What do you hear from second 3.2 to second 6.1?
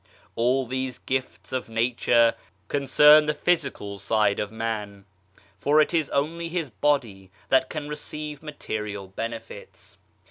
the physical side of 56 PROGRESS man, for it is